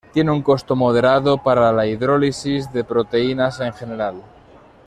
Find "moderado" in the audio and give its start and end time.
0.75-1.37